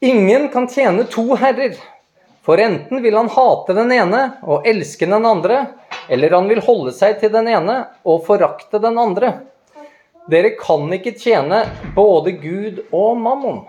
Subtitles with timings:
[0.00, 1.74] Ingen kan tjene to herrer,
[2.46, 5.64] for enten vil han hate den ene og elske den andre,
[6.06, 9.32] eller han vil holde seg til den ene og forakte den andre.
[10.30, 11.64] Dere kan ikke tjene
[11.96, 13.64] både Gud og mammon.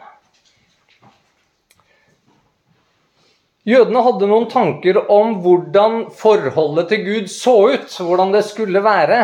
[3.65, 9.23] Jødene hadde noen tanker om hvordan forholdet til Gud så ut, hvordan det skulle være.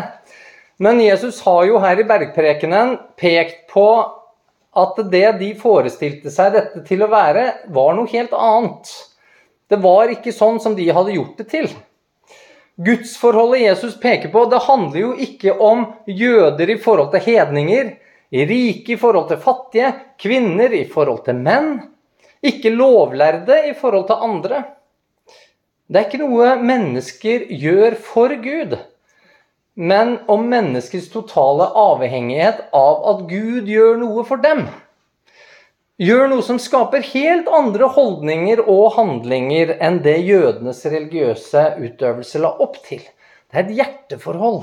[0.82, 3.86] Men Jesus har jo her i bergprekenen pekt på
[4.76, 8.92] at det de forestilte seg dette til å være, var noe helt annet.
[9.72, 11.70] Det var ikke sånn som de hadde gjort det til.
[12.76, 17.94] Gudsforholdet Jesus peker på, det handler jo ikke om jøder i forhold til hedninger,
[18.36, 21.78] rike i forhold til fattige, kvinner i forhold til menn,
[22.46, 24.60] ikke lovlærde i forhold til andre.
[25.88, 28.76] Det er ikke noe mennesker gjør for Gud
[29.76, 34.66] men om menneskets totale avhengighet av at Gud gjør noe for dem.
[36.00, 42.52] Gjør noe som skaper helt andre holdninger og handlinger enn det jødenes religiøse utøvelse la
[42.64, 43.04] opp til.
[43.52, 44.62] Det er et hjerteforhold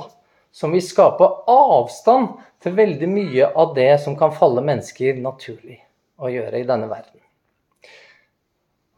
[0.52, 5.78] som vil skape avstand til veldig mye av det som kan falle mennesker naturlig
[6.20, 7.20] å gjøre i denne verden.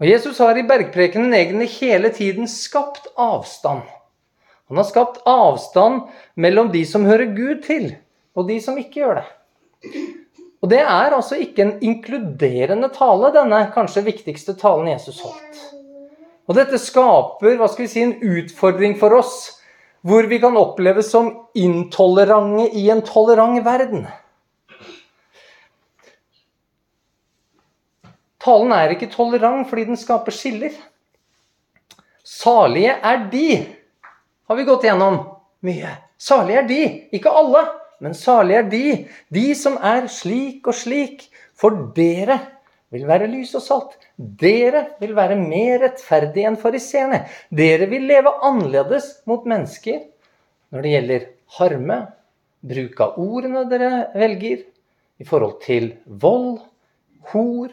[0.03, 3.87] Og Jesus har i bergprekenen egentlig hele tiden skapt avstand
[4.69, 6.07] han har skapt avstand
[6.41, 7.91] mellom de som hører Gud til,
[8.35, 9.27] og de som ikke gjør det.
[10.65, 15.61] Og det er altså ikke en inkluderende tale, denne kanskje viktigste talen Jesus holdt.
[16.49, 19.35] Og dette skaper hva skal vi si, en utfordring for oss,
[20.05, 24.07] hvor vi kan oppleves som intolerante i en tolerant verden.
[28.45, 30.75] Talen er ikke tolerant fordi den skaper skiller.
[32.25, 33.49] Salige er de
[34.49, 35.21] har vi gått gjennom
[35.65, 35.93] mye.
[36.21, 36.81] Salig er de,
[37.17, 37.65] ikke alle,
[38.05, 38.87] men salig er de,
[39.33, 41.29] de som er slik og slik.
[41.55, 42.41] For dere
[42.95, 43.95] vil være lys og salt.
[44.17, 47.25] Dere vil være mer rettferdige enn fariseerne.
[47.55, 50.03] Dere vil leve annerledes mot mennesker
[50.75, 51.27] når det gjelder
[51.59, 51.99] harme,
[52.65, 54.65] bruk av ordene dere velger,
[55.23, 56.57] i forhold til vold,
[57.31, 57.69] hor,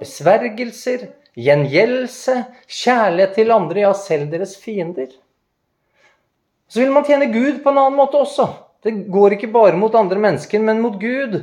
[0.00, 5.10] besvergelser, gjengjeldelse, kjærlighet til andre, ja, selv deres fiender.
[6.68, 8.48] Så vil man tjene Gud på en annen måte også.
[8.82, 11.38] Det går ikke bare mot andre mennesker, men mot Gud.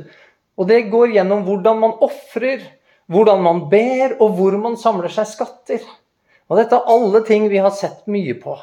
[0.56, 2.62] Og det går gjennom hvordan man ofrer,
[3.10, 5.82] hvordan man ber, og hvor man samler seg skatter.
[6.48, 8.56] Og dette er alle ting vi har sett mye på.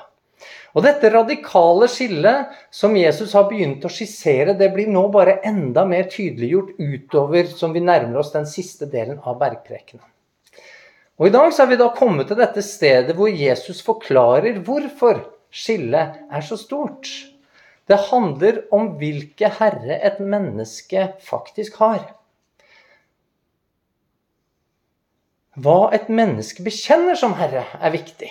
[0.72, 5.84] Og dette radikale skillet som Jesus har begynt å skissere, det blir nå bare enda
[5.90, 10.06] mer tydeliggjort utover som vi nærmer oss den siste delen av bergprekenen.
[11.20, 15.20] Og I dag så er vi da kommet til dette stedet hvor Jesus forklarer hvorfor
[15.52, 17.10] skillet er så stort.
[17.88, 22.06] Det handler om hvilke herre et menneske faktisk har.
[25.60, 28.30] Hva et menneske bekjenner som herre, er viktig.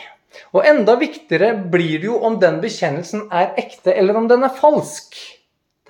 [0.56, 4.56] Og enda viktigere blir det jo om den bekjennelsen er ekte, eller om den er
[4.56, 5.18] falsk.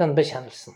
[0.01, 0.73] den bekjennelsen.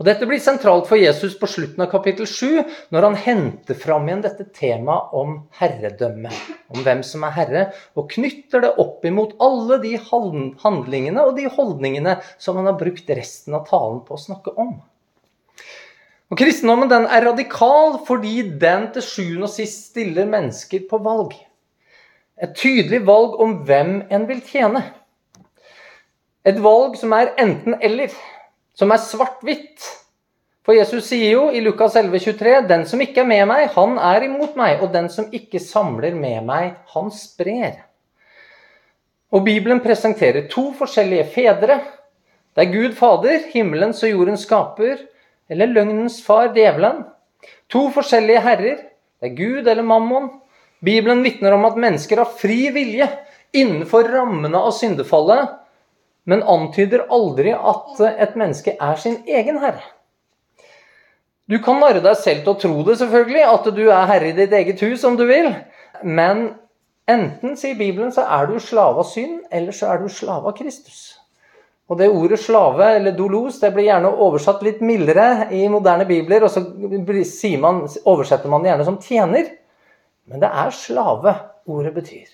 [0.00, 2.62] Og Dette blir sentralt for Jesus på slutten av kapittel 7,
[2.94, 6.32] når han henter fram igjen dette temaet om herredømme,
[6.72, 7.66] om hvem som er herre,
[7.98, 13.12] og knytter det opp imot alle de handlingene og de holdningene som han har brukt
[13.12, 14.78] resten av talen på å snakke om.
[16.32, 21.34] Og Kristendommen den er radikal fordi den til sjuende og sist stiller mennesker på valg.
[22.40, 24.80] Et tydelig valg om hvem en vil tjene.
[26.48, 28.16] Et valg som er enten-eller
[28.74, 29.88] som er svart-hvitt.
[30.62, 33.98] For Jesus sier jo i Lukas 11, 23, 'Den som ikke er med meg, han
[33.98, 37.82] er imot meg.' 'Og den som ikke samler med meg, han sprer.'
[39.32, 41.80] Og Bibelen presenterer to forskjellige fedre.
[42.54, 44.98] Det er Gud Fader, himmelens og jordens skaper,
[45.48, 47.04] eller løgnens far, djevelen.
[47.72, 48.76] To forskjellige herrer.
[49.20, 50.30] Det er Gud eller Mammon.
[50.84, 53.08] Bibelen vitner om at mennesker har fri vilje
[53.52, 55.61] innenfor rammene av syndefallet
[56.28, 59.82] men antyder aldri at et menneske er sin egen herre.
[61.50, 64.36] Du kan narre deg selv til å tro det, selvfølgelig, at du er herre i
[64.36, 65.50] ditt eget hus om du vil.
[66.02, 66.44] Men
[67.10, 70.56] enten, sier Bibelen, så er du slave av synd, eller så er du slave av
[70.56, 71.02] Kristus.
[71.90, 76.46] Og det ordet slave, eller dolos, det blir gjerne oversatt litt mildere i moderne bibler,
[76.46, 76.62] og så
[77.60, 79.50] man, oversetter man det gjerne som tjener.
[80.30, 81.34] Men det er slave
[81.68, 82.30] ordet betyr.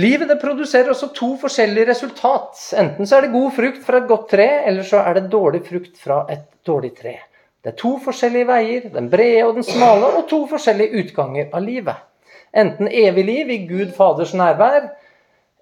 [0.00, 2.56] Livet det produserer også to forskjellige resultat.
[2.80, 5.60] Enten så er det god frukt fra et godt tre, eller så er det dårlig
[5.66, 7.18] frukt fra et dårlig tre.
[7.62, 11.62] Det er to forskjellige veier, den brede og den smale, og to forskjellige utganger av
[11.66, 12.08] livet.
[12.56, 14.88] Enten evig liv i Gud Faders nærvær,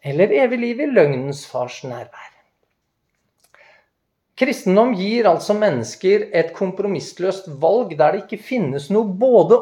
[0.03, 2.31] eller evig liv i løgnens fars nærvær.
[4.41, 9.59] Kristendom gir altså mennesker et kompromissløst valg der det ikke finnes noe både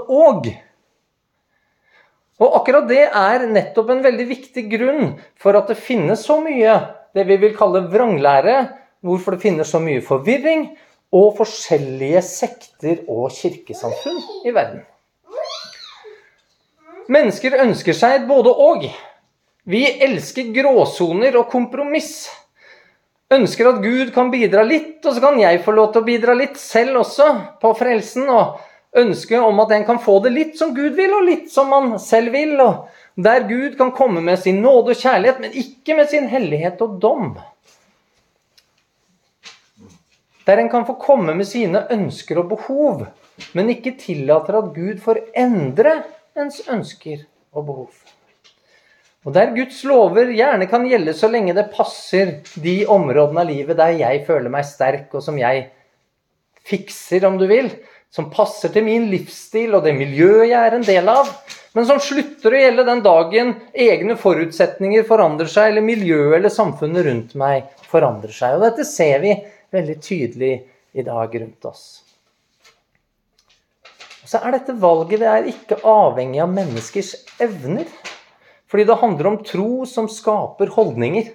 [2.39, 2.45] og.
[2.47, 6.77] Og akkurat det er nettopp en veldig viktig grunn for at det finnes så mye
[7.17, 8.59] det vi vil kalle vranglære,
[9.03, 10.69] hvorfor det finnes så mye forvirring
[11.15, 14.85] og forskjellige sekter og kirkesamfunn i verden.
[17.09, 18.85] Mennesker ønsker seg et både-og.
[19.69, 22.29] Vi elsker gråsoner og kompromiss.
[23.33, 26.37] Ønsker at Gud kan bidra litt, og så kan jeg få lov til å bidra
[26.37, 27.29] litt selv også
[27.61, 28.29] på frelsen.
[28.29, 28.61] og
[28.97, 31.95] ønske om at en kan få det litt som Gud vil, og litt som man
[32.03, 32.57] selv vil.
[32.61, 36.81] og Der Gud kan komme med sin nåde og kjærlighet, men ikke med sin hellighet
[36.85, 37.33] og dom.
[40.49, 43.07] Der en kan få komme med sine ønsker og behov,
[43.55, 45.99] men ikke tillater at Gud får endre
[46.39, 47.91] ens ønsker og behov.
[49.27, 53.77] Og der Guds lover gjerne kan gjelde så lenge det passer de områdene av livet
[53.77, 55.67] der jeg føler meg sterk, og som jeg
[56.69, 57.69] fikser, om du vil,
[58.15, 61.29] som passer til min livsstil og det miljøet jeg er en del av,
[61.77, 67.07] men som slutter å gjelde den dagen egne forutsetninger forandrer seg, eller miljøet eller samfunnet
[67.07, 68.57] rundt meg forandrer seg.
[68.57, 69.37] Og dette ser vi
[69.75, 70.53] veldig tydelig
[70.97, 71.85] i dag rundt oss.
[74.25, 77.15] Og så er dette valget det er ikke avhengig av menneskers
[77.45, 77.87] evner.
[78.69, 81.31] Fordi det handler om tro som skaper holdninger.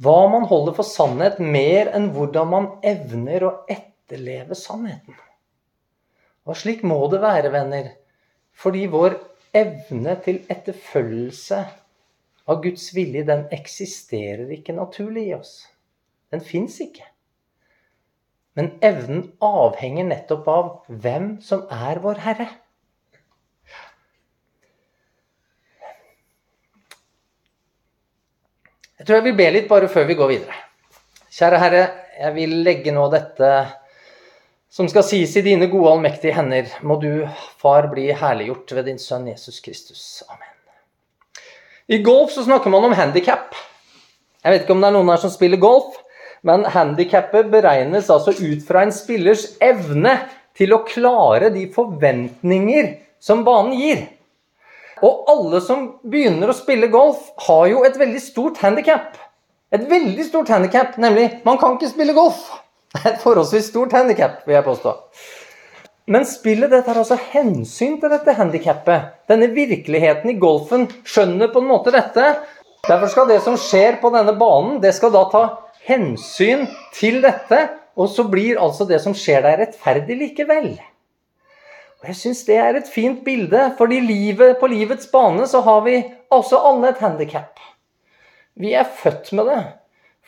[0.00, 5.18] Hva man holder for sannhet, mer enn hvordan man evner å etterleve sannheten.
[6.48, 7.92] Og slik må det være, venner.
[8.56, 9.18] Fordi vår
[9.56, 11.60] evne til etterfølgelse
[12.50, 15.54] av Guds vilje, den eksisterer ikke naturlig i oss.
[16.30, 17.06] Den fins ikke.
[18.58, 22.48] Men evnen avhenger nettopp av hvem som er vår Herre.
[29.00, 30.56] Jeg tror jeg vil be litt bare før vi går videre.
[31.32, 31.84] Kjære Herre,
[32.20, 33.50] jeg vil legge nå dette
[34.70, 37.26] som skal sies i dine gode, allmektige hender, må du,
[37.58, 40.04] Far, bli herliggjort ved din sønn Jesus Kristus.
[40.30, 40.46] Amen.
[41.90, 43.56] I golf så snakker man om handikap.
[44.44, 45.98] Jeg vet ikke om det er noen her som spiller golf,
[46.46, 50.14] men handikappet beregnes altså ut fra en spillers evne
[50.56, 54.06] til å klare de forventninger som banen gir.
[55.02, 59.18] Og alle som begynner å spille golf, har jo et veldig stort handikap.
[59.74, 62.38] Et veldig stort handikap, nemlig man kan ikke spille golf.
[62.90, 64.94] Det er et forholdsvis stort handikap, vil jeg påstå.
[66.10, 69.12] Men spillet det tar altså hensyn til dette handikappet.
[69.30, 72.32] Denne virkeligheten i golfen skjønner på en måte dette.
[72.88, 75.44] Derfor skal det som skjer på denne banen, det skal da ta
[75.86, 76.66] hensyn
[76.96, 77.62] til dette.
[77.94, 80.72] Og så blir altså det som skjer der, rettferdig likevel.
[82.00, 84.00] Og Jeg syns det er et fint bilde, fordi
[84.58, 86.00] på livets bane så har vi
[86.32, 87.60] altså alle et handikap.
[88.56, 89.62] Vi er født med det.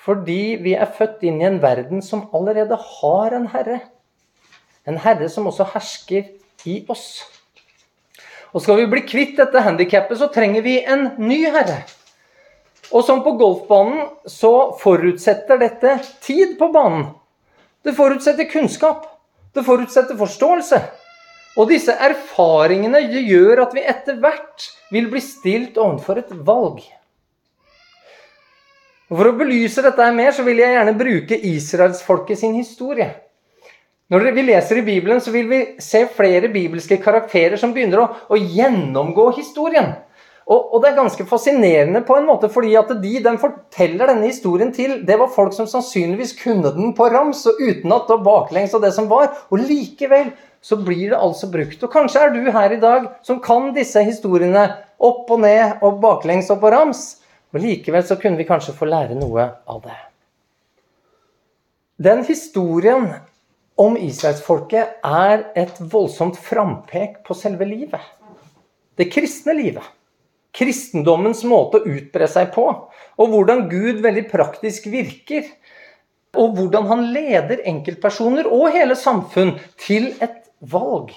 [0.02, 3.78] Fordi vi er født inn i en verden som allerede har en herre.
[4.88, 6.32] En herre som også hersker
[6.66, 7.22] i oss.
[8.52, 11.84] Og skal vi bli kvitt dette handikappet, så trenger vi en ny herre.
[12.92, 15.94] Og som på golfbanen så forutsetter dette
[16.24, 17.06] tid på banen.
[17.82, 19.06] Det forutsetter kunnskap.
[19.54, 20.80] Det forutsetter forståelse.
[21.60, 26.82] Og disse erfaringene gjør at vi etter hvert vil bli stilt overfor et valg.
[29.12, 33.10] Og For å belyse dette her mer så vil jeg gjerne bruke israelsfolket sin historie.
[34.12, 38.06] Når vi leser i Bibelen, så vil vi se flere bibelske karakterer som begynner å,
[38.32, 39.92] å gjennomgå historien.
[40.42, 44.26] Og, og, det er ganske fascinerende på en måte, fordi at de den forteller denne
[44.26, 48.74] historien til, det var folk som sannsynligvis kunne den på rams og utenat og baklengs
[48.76, 49.30] og det som var.
[49.52, 50.32] Og likevel
[50.64, 51.84] så blir det altså brukt.
[51.84, 54.70] Og kanskje er du her i dag som kan disse historiene
[55.02, 57.21] opp og ned og baklengs og på rams.
[57.52, 59.98] Og likevel så kunne vi kanskje få lære noe av det.
[62.02, 63.10] Den historien
[63.80, 68.00] om israelsfolket er et voldsomt frampek på selve livet.
[68.96, 69.84] Det kristne livet.
[70.52, 72.66] Kristendommens måte å utbre seg på.
[73.20, 75.46] Og hvordan Gud veldig praktisk virker.
[76.36, 80.42] Og hvordan han leder enkeltpersoner og hele samfunn til et
[80.72, 81.12] valg.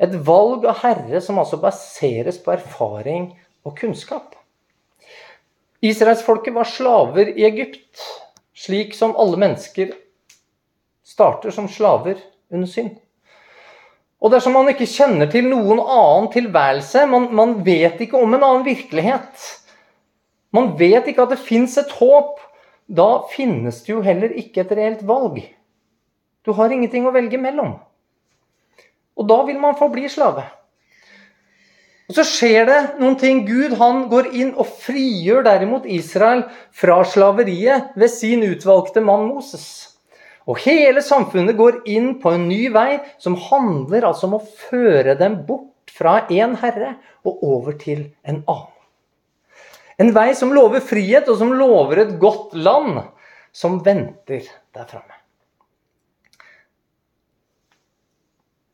[0.00, 3.30] Et valg av Herre som altså baseres på erfaring
[3.64, 4.34] og kunnskap.
[5.84, 8.00] Israelsfolket var slaver i Egypt,
[8.56, 9.92] slik som alle mennesker
[11.04, 12.22] starter som slaver
[12.52, 12.94] under synd.
[14.24, 18.46] Og dersom man ikke kjenner til noen annen tilværelse, man, man vet ikke om en
[18.46, 19.44] annen virkelighet,
[20.54, 22.38] man vet ikke at det fins et håp,
[22.86, 25.40] da finnes det jo heller ikke et reelt valg.
[26.44, 27.74] Du har ingenting å velge mellom.
[29.18, 30.44] Og da vil man forbli slave.
[32.04, 33.44] Og så skjer det noen ting.
[33.48, 36.44] Gud han går inn og frigjør derimot Israel
[36.74, 39.66] fra slaveriet ved sin utvalgte mann Moses.
[40.44, 45.16] Og hele samfunnet går inn på en ny vei som handler altså om å føre
[45.16, 48.70] dem bort fra én herre og over til en annen.
[49.96, 52.98] En vei som lover frihet, og som lover et godt land
[53.54, 54.42] som venter
[54.74, 55.20] der framme.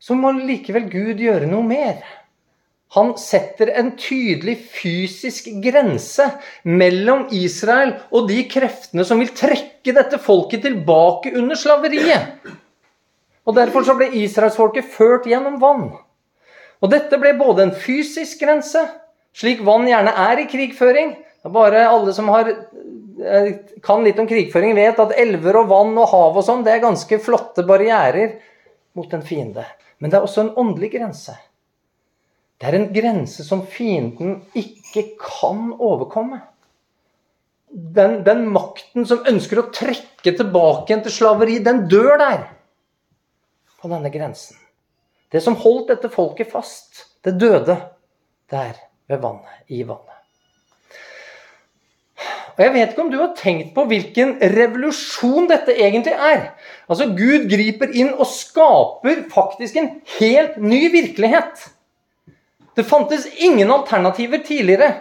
[0.01, 2.01] Så må likevel Gud gjøre noe mer.
[2.91, 6.25] Han setter en tydelig fysisk grense
[6.67, 12.41] mellom Israel og de kreftene som vil trekke dette folket tilbake under slaveriet.
[13.47, 15.85] Og Derfor så ble israelsfolket ført gjennom vann.
[16.83, 18.81] Og Dette ble både en fysisk grense,
[19.39, 21.13] slik vann gjerne er i krigføring.
[21.47, 26.09] Bare alle som har, eh, kan litt om krigføring, vet at elver og vann og
[26.09, 28.35] hav og sånn, det er ganske flotte barrierer
[28.95, 29.65] mot en fiende.
[29.99, 31.37] Men det er også en åndelig grense.
[32.61, 36.43] Det er en grense som fienden ikke kan overkomme.
[37.71, 42.43] Den, den, makten som ønsker å trekke tilbake igjen til slaveri, den dør der.
[43.81, 44.59] På denne grensen.
[45.33, 47.79] Det som holdt dette folket fast, det døde
[48.53, 48.77] der
[49.09, 50.21] ved vannet, i vannet.
[52.51, 56.51] Og Jeg vet ikke om du har tenkt på hvilken revolusjon dette egentlig er.
[56.85, 61.71] Altså, Gud griper inn og skaper faktisk en helt ny virkelighet.
[62.75, 64.93] Det fantes ingen alternativer tidligere.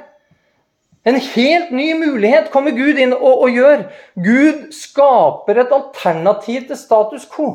[1.04, 3.84] En helt ny mulighet kommer Gud inn og, og gjør.
[4.20, 7.50] Gud skaper et alternativ til status quo.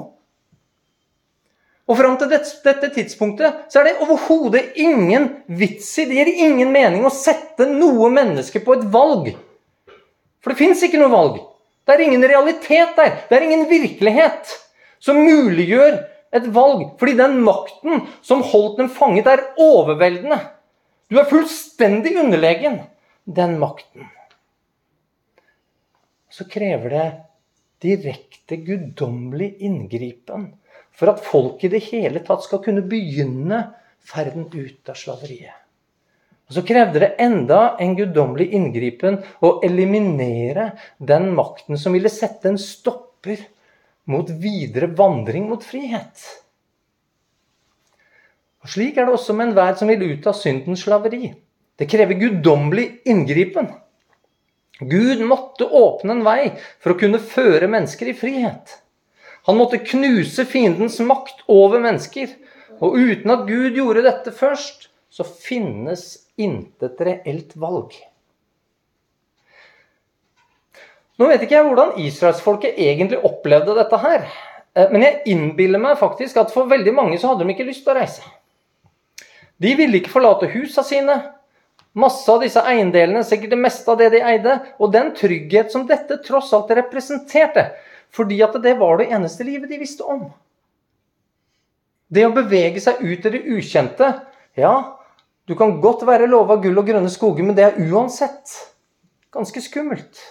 [1.86, 6.32] Og fram til dette, dette tidspunktet så er det overhodet ingen vits i, det gir
[6.48, 9.30] ingen mening å sette noe menneske på et valg.
[10.42, 11.38] For det fins ikke noe valg.
[11.86, 13.20] Det er ingen realitet der.
[13.30, 14.56] Det er ingen virkelighet
[15.04, 16.00] som muliggjør
[16.36, 16.92] et valg.
[17.00, 20.40] Fordi den makten som holdt dem fanget, er overveldende.
[21.12, 22.82] Du er fullstendig underlegen
[23.26, 24.10] den makten.
[26.30, 27.08] Så krever det
[27.86, 30.50] direkte guddommelig inngripen
[30.96, 33.62] for at folk i det hele tatt skal kunne begynne
[34.06, 35.62] ferden ut av slaveriet.
[36.46, 42.52] Og Så krevde det enda en guddommelig inngripen å eliminere den makten som ville sette
[42.52, 43.42] en stopper
[44.10, 46.24] mot videre vandring mot frihet.
[48.66, 51.30] Og Slik er det også med enhver som vil ut av syndens slaveri.
[51.78, 53.68] Det krever guddommelig inngripen.
[54.80, 56.50] Gud måtte åpne en vei
[56.84, 58.80] for å kunne føre mennesker i frihet.
[59.46, 62.32] Han måtte knuse fiendens makt over mennesker.
[62.82, 67.94] Og uten at Gud gjorde dette først, så finnes intet reelt valg.
[71.16, 74.26] Nå vet ikke jeg hvordan israelsfolket egentlig opplevde dette her.
[74.76, 77.86] Eh, men jeg innbiller meg faktisk at for veldig mange så hadde de ikke lyst
[77.86, 78.26] til å reise.
[79.64, 81.16] De ville ikke forlate husa sine.
[81.96, 84.58] Masse av disse eiendelene, sikkert det meste av det de eide.
[84.84, 87.70] Og den trygghet som dette tross alt representerte.
[88.16, 90.28] Fordi at det var det eneste livet de visste om.
[92.12, 94.12] Det å bevege seg ut i det ukjente
[94.56, 94.76] Ja,
[95.50, 98.54] du kan godt være lova gull og grønne skoger, men det er uansett
[99.36, 100.22] ganske skummelt.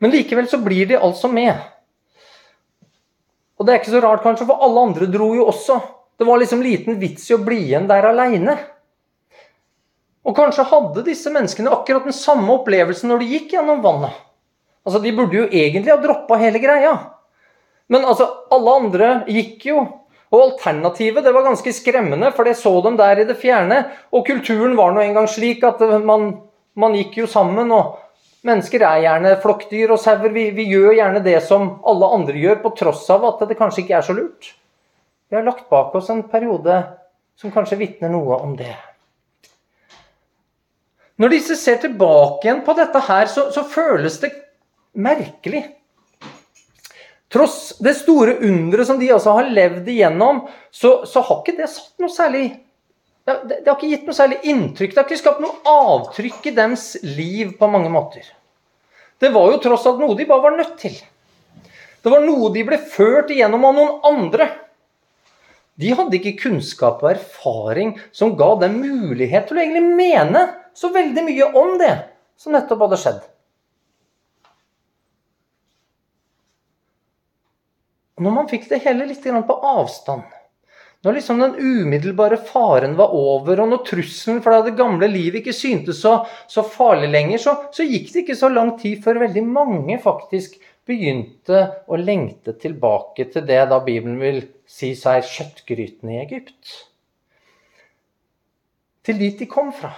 [0.00, 1.54] Men likevel så blir de altså med.
[3.60, 5.76] Og det er ikke så rart, kanskje, for alle andre dro jo også.
[6.16, 8.56] Det var liksom liten vits i å bli igjen der aleine.
[10.24, 14.16] Og kanskje hadde disse menneskene akkurat den samme opplevelsen når de gikk gjennom vannet.
[14.84, 16.94] Altså, De burde jo egentlig ha droppa hele greia.
[17.92, 19.84] Men altså, alle andre gikk jo.
[20.30, 23.82] Og alternativet det var ganske skremmende, for det så dem der i det fjerne.
[24.14, 26.30] Og kulturen var nå engang slik at man,
[26.78, 27.72] man gikk jo sammen.
[27.74, 27.98] og
[28.46, 30.32] Mennesker er gjerne flokkdyr og sauer.
[30.32, 33.84] Vi, vi, gjør gjerne det som alle andre gjør, på tross av at det kanskje
[33.84, 34.54] ikke er så lurt.
[35.28, 36.78] Vi har lagt bak oss en periode
[37.38, 38.72] som kanskje vitner noe om det.
[41.20, 44.32] Når disse ser tilbake igjen på dette her, så, så føles det
[44.96, 45.66] merkelig.
[47.30, 51.68] Tross det store underet som de altså har levd igjennom, så, så har ikke det
[51.70, 52.46] satt noe særlig
[53.44, 54.94] det, det, har ikke gitt noe særlig inntrykk.
[54.94, 58.26] Det har ikke skapt noe avtrykk i deres liv på mange måter.
[59.20, 60.96] Det var jo tross alt noe de bare var nødt til.
[62.00, 64.48] Det var noe de ble ført igjennom av noen andre.
[65.80, 70.46] De hadde ikke kunnskap og erfaring som ga dem mulighet til å egentlig mene
[70.76, 71.92] så veldig mye om det
[72.40, 73.20] som nettopp hadde skjedd.
[78.20, 80.39] når man fikk det hele litt på avstand
[81.00, 85.56] når liksom den umiddelbare faren var over, og når trusselen for det gamle livet ikke
[85.56, 86.18] syntes så,
[86.50, 90.58] så farlig lenger, så, så, gikk det ikke så lang tid før veldig mange faktisk
[90.88, 96.76] begynte å lengte tilbake til det da Bibelen vil si seg kjøttgrytene i Egypt.
[99.06, 99.94] til dit de kom fra.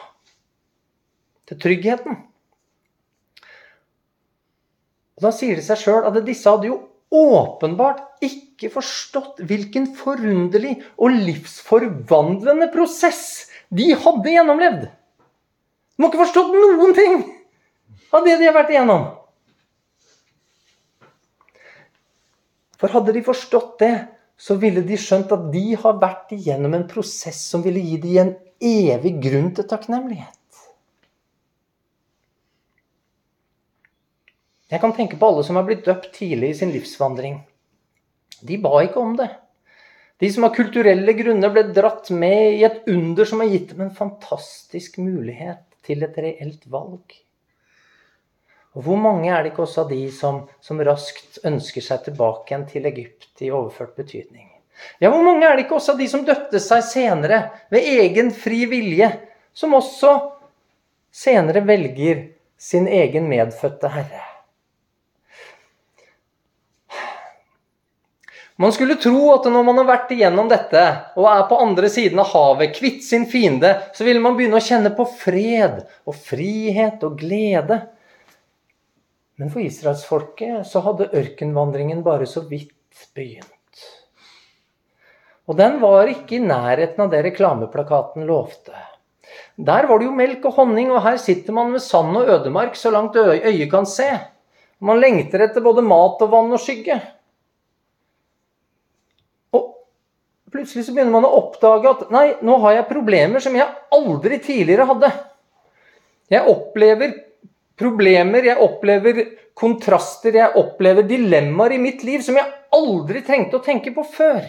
[1.51, 2.15] Til tryggheten.
[5.19, 6.79] Og Da sier det seg sjøl at disse hadde jo
[7.13, 14.87] åpenbart ikke forstått hvilken forunderlig og livsforvandlende prosess de hadde gjennomlevd.
[14.87, 17.19] De har ikke forstått noen ting
[18.13, 19.11] av det de har vært igjennom.
[22.81, 23.95] For hadde de forstått det,
[24.35, 28.17] så ville de skjønt at de har vært igjennom en prosess som ville gi dem
[28.25, 30.42] en evig grunn til takknemlighet.
[34.73, 37.43] Jeg kan tenke på alle som har blitt døpt tidlig i sin livsvandring.
[38.41, 39.29] De ba ikke om det.
[40.23, 43.83] De som av kulturelle grunner ble dratt med i et under som har gitt dem
[43.85, 47.19] en fantastisk mulighet til et reelt valg.
[48.73, 52.49] Og hvor mange er det ikke også av de som, som raskt ønsker seg tilbake
[52.49, 54.49] igjen til Egypt i overført betydning?
[55.03, 58.33] Ja, hvor mange er det ikke også av de som døpte seg senere ved egen
[58.33, 59.13] fri vilje,
[59.53, 60.17] som også
[61.13, 64.32] senere velger sin egen medfødte herre?
[68.63, 70.83] Man skulle tro at når man har vært igjennom dette
[71.19, 74.63] og er på andre siden av havet, kvitt sin fiende, så ville man begynne å
[74.63, 77.81] kjenne på fred og frihet og glede.
[79.41, 83.49] Men for israelsfolket så hadde ørkenvandringen bare så vidt begynt.
[85.51, 88.77] Og den var ikke i nærheten av det reklameplakaten lovte.
[89.57, 92.77] Der var det jo melk og honning, og her sitter man med sand og ødemark
[92.79, 94.09] så langt øyet kan se.
[94.83, 96.99] Man lengter etter både mat og vann og skygge.
[99.53, 99.69] Og
[100.53, 104.39] plutselig så begynner man å oppdage at nei, nå har jeg problemer som jeg aldri
[104.45, 105.13] tidligere hadde.
[106.33, 107.15] Jeg opplever
[107.79, 109.23] problemer, jeg opplever
[109.59, 114.45] kontraster, jeg opplever dilemmaer i mitt liv som jeg aldri trengte å tenke på før.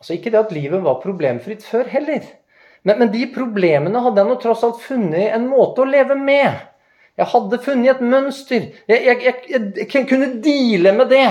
[0.00, 2.24] Altså Ikke det at livet var problemfritt før heller.
[2.82, 6.58] Men, men de problemene hadde jeg nå tross alt funnet en måte å leve med.
[7.20, 8.68] Jeg hadde funnet et mønster.
[8.90, 11.26] Jeg, jeg, jeg, jeg kunne deale med det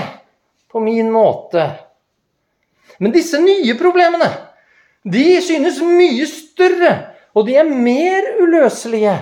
[0.72, 1.68] på min måte.
[2.98, 4.28] Men disse nye problemene,
[5.02, 6.92] de synes mye større
[7.32, 9.14] og de er mer uløselige.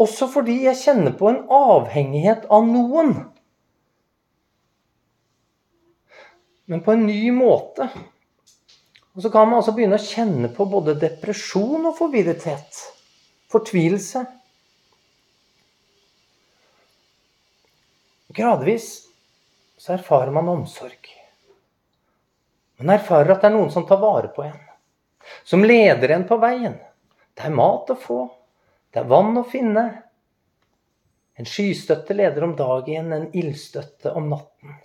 [0.00, 3.12] Også fordi jeg kjenner på en avhengighet av noen.
[6.70, 7.90] Men på en ny måte.
[9.12, 12.80] Og så kan man altså begynne å kjenne på både depresjon og forvirrethet.
[13.52, 14.24] Fortvilelse.
[18.32, 19.09] Gradvis
[19.80, 21.08] så erfarer man omsorg.
[22.80, 24.58] Man erfarer at det er noen som tar vare på en
[25.44, 26.76] som leder en på veien.
[27.34, 28.20] Det er mat å få,
[28.92, 29.84] det er vann å finne.
[31.40, 34.76] En skystøtte leder om dagen, en ildstøtte om natten.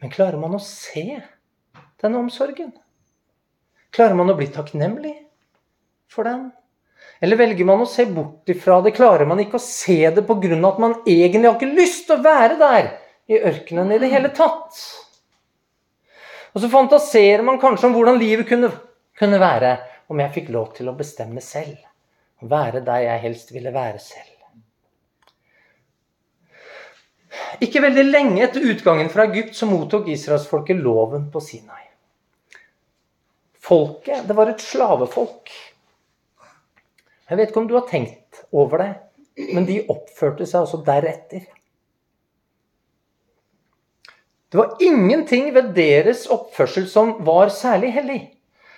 [0.00, 1.20] Men klarer man å se
[2.00, 2.72] denne omsorgen?
[3.96, 5.14] Klarer man å bli takknemlig
[6.12, 6.50] for den?
[7.20, 8.92] Eller velger man å se bort ifra det?
[8.96, 10.68] Klarer man ikke å se det pga.
[10.68, 12.92] at man egentlig har ikke lyst til å være der
[13.28, 14.76] i ørkenen i det hele tatt?
[16.54, 18.70] Og så fantaserer man kanskje om hvordan livet kunne,
[19.18, 19.76] kunne være
[20.08, 21.76] om jeg fikk lov til å bestemme selv.
[22.40, 24.32] Være der jeg helst ville være selv.
[27.64, 31.84] Ikke veldig lenge etter utgangen fra Egypt så mottok israelsfolket loven på Sinai.
[33.66, 35.50] Folket, det var et slavefolk.
[37.26, 38.92] Jeg vet ikke om du har tenkt over det,
[39.54, 41.46] men de oppførte seg altså deretter.
[44.46, 48.20] Det var ingenting ved deres oppførsel som var særlig hellig.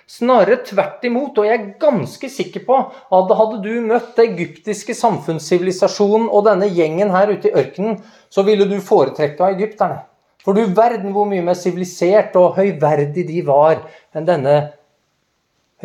[0.09, 2.77] Snarere tvert imot, og jeg er ganske sikker på
[3.13, 7.99] at hadde du møtt det egyptiske samfunnssivilisasjonen og denne gjengen her ute i ørkenen,
[8.33, 10.01] så ville du foretrekke egypterne.
[10.41, 13.83] For du verden hvor mye mer sivilisert og høyverdig de var
[14.17, 14.57] enn denne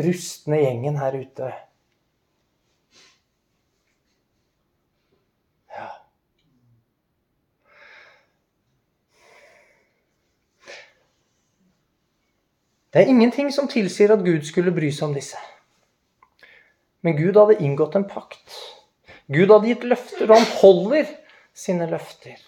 [0.00, 1.52] rustne gjengen her ute.
[12.94, 15.38] Det er ingenting som tilsier at Gud skulle bry seg om disse.
[17.02, 18.54] Men Gud hadde inngått en pakt.
[19.26, 21.08] Gud hadde gitt løfter, og han holder
[21.58, 22.38] sine løfter.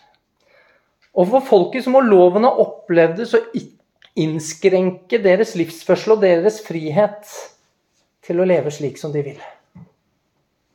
[1.18, 3.42] Og for folket som må loven ha opplevd det, så
[4.16, 7.26] innskrenke deres livsførsel og deres frihet
[8.22, 9.52] til å leve slik som de ville.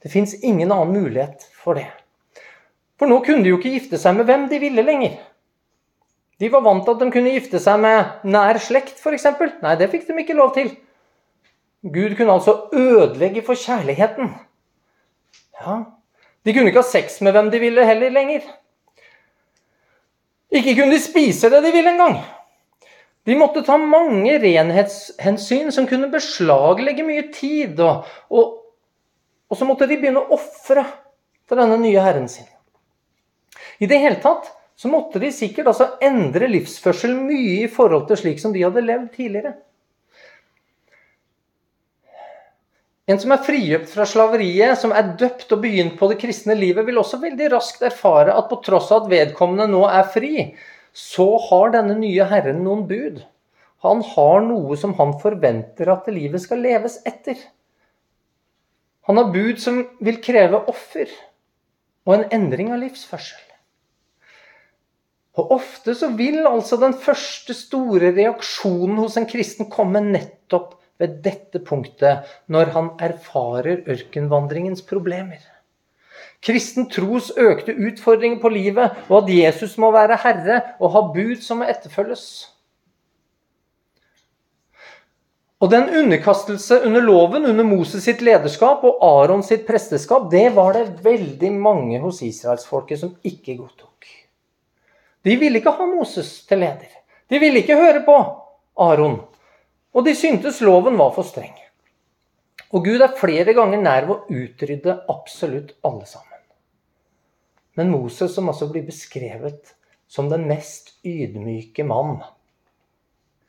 [0.03, 1.87] Det fins ingen annen mulighet for det.
[2.99, 5.15] For nå kunne de jo ikke gifte seg med hvem de ville lenger.
[6.41, 9.27] De var vant til at de kunne gifte seg med nær slekt, f.eks.
[9.61, 10.71] Nei, det fikk de ikke lov til.
[11.81, 14.31] Gud kunne altså ødelegge for kjærligheten.
[15.61, 15.83] Ja,
[16.45, 18.45] De kunne ikke ha sex med hvem de ville heller lenger.
[20.51, 22.17] Ikke kunne de spise det de ville engang.
[23.25, 27.77] De måtte ta mange renhetshensyn som kunne beslaglegge mye tid.
[27.79, 28.57] Og, og,
[29.45, 30.87] og så måtte de begynne å ofre
[31.45, 32.49] til denne nye herren sin.
[33.77, 34.49] I det hele tatt
[34.81, 38.81] så måtte de sikkert altså endre livsførsel mye i forhold til slik som de hadde
[38.81, 39.51] levd tidligere.
[43.11, 46.85] En som er frigjøpt fra slaveriet, som er døpt og begynt på det kristne livet,
[46.87, 50.47] vil også veldig raskt erfare at på tross av at vedkommende nå er fri,
[50.93, 53.21] så har denne nye Herren noen bud.
[53.85, 57.37] Han har noe som han forventer at livet skal leves etter.
[59.09, 61.09] Han har bud som vil kreve offer
[62.07, 63.50] og en endring av livsførsel.
[65.39, 71.21] Og Ofte så vil altså den første store reaksjonen hos en kristen komme nettopp ved
[71.23, 75.39] dette punktet når han erfarer ørkenvandringens problemer.
[76.41, 81.37] Kristen tros økte utfordringer på livet, og at Jesus må være herre og ha bud
[81.45, 82.25] som må etterfølges.
[85.61, 90.73] Og den underkastelse under loven, under Moses sitt lederskap og Aron sitt presteskap, det var
[90.73, 94.09] det veldig mange hos israelsfolket som ikke godtok.
[95.25, 96.89] De ville ikke ha Moses til leder.
[97.29, 98.15] De ville ikke høre på
[98.81, 99.19] Aron.
[99.93, 101.55] Og de syntes loven var for streng.
[102.71, 106.27] Og Gud er flere ganger nær ved å utrydde absolutt alle sammen.
[107.79, 109.75] Men Moses, som altså blir beskrevet
[110.11, 112.19] som den mest ydmyke mann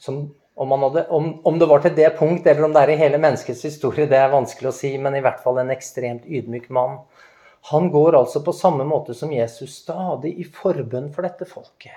[0.02, 2.98] som, om, hadde, om, om, det var til det punkt, eller om det er i
[2.98, 6.66] hele menneskets historie, det er vanskelig å si, men i hvert fall en ekstremt ydmyk
[6.74, 6.96] mann.
[7.70, 11.94] Han går altså på samme måte som Jesus stadig i forbønn for dette folket.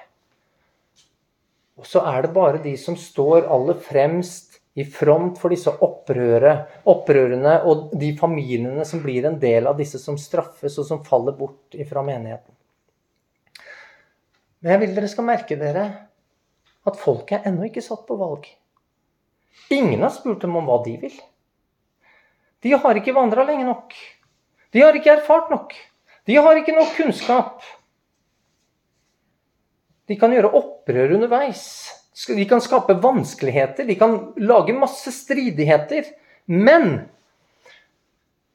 [1.76, 7.56] Og så er det bare de som står aller fremst i front for disse opprørene
[7.68, 11.76] og de familiene som blir en del av disse som straffes, og som faller bort
[11.90, 12.52] fra menigheten.
[14.60, 15.86] Men jeg vil dere skal merke dere
[16.86, 18.48] at folket er ennå ikke satt på valg.
[19.74, 21.16] Ingen har spurt dem om hva de vil.
[22.66, 23.96] De har ikke vandra lenge nok.
[24.76, 25.72] De har ikke erfart nok.
[26.28, 27.64] De har ikke nok kunnskap.
[30.06, 31.64] De kan gjøre opprør underveis.
[32.28, 33.88] De kan skape vanskeligheter.
[33.88, 36.12] De kan lage masse stridigheter.
[36.52, 37.06] Men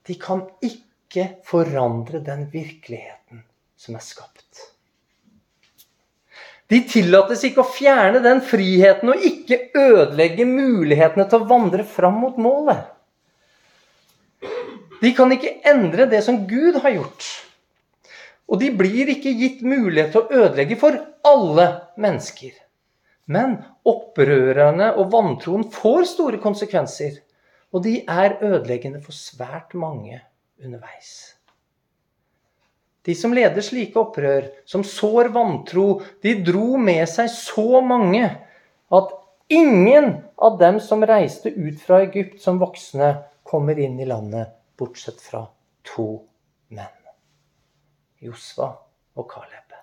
[0.07, 3.41] de kan ikke forandre den virkeligheten
[3.81, 4.67] som er skapt.
[6.71, 12.21] De tillates ikke å fjerne den friheten og ikke ødelegge mulighetene til å vandre fram
[12.23, 12.85] mot målet.
[15.01, 17.29] De kan ikke endre det som Gud har gjort.
[18.51, 21.67] Og de blir ikke gitt mulighet til å ødelegge for alle
[22.01, 22.53] mennesker.
[23.31, 27.21] Men opprørerne og vantroen får store konsekvenser.
[27.71, 30.19] Og de er ødeleggende for svært mange
[30.61, 31.37] underveis.
[33.07, 38.27] De som leder slike opprør, som sår vantro, de dro med seg så mange
[38.93, 39.15] at
[39.49, 43.15] ingen av dem som reiste ut fra Egypt som voksne,
[43.51, 45.45] kommer inn i landet, bortsett fra
[45.87, 46.09] to
[46.73, 46.97] menn.
[48.21, 48.73] Josva
[49.17, 49.77] og Kaleb.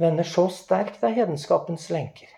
[0.00, 2.30] Venner, så sterkt er hedenskapens lenker.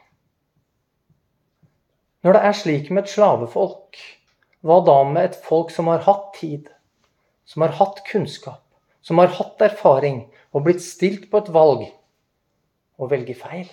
[2.23, 3.99] Når det er slik med et slavefolk,
[4.63, 6.69] hva da med et folk som har hatt tid,
[7.47, 8.63] som har hatt kunnskap,
[9.03, 11.87] som har hatt erfaring og blitt stilt på et valg
[12.99, 13.71] og velger feil?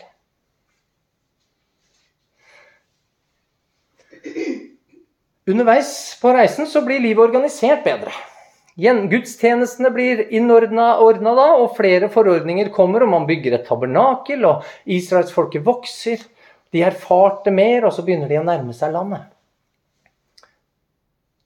[5.50, 8.14] Underveis på reisen så blir livet organisert bedre.
[8.80, 10.92] Gudstjenestene blir innordna
[11.36, 16.22] da, og flere forordninger kommer, og man bygger et tabernakel, og israelsfolket vokser.
[16.72, 19.26] De erfarte mer, og så begynner de å nærme seg landet.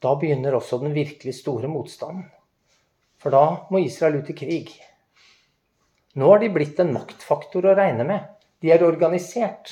[0.04, 2.28] Da begynner også den virkelig store motstanden.
[3.24, 4.74] For da må Israel ut i krig.
[6.20, 8.28] Nå har de blitt en maktfaktor å regne med.
[8.60, 9.72] De er organisert.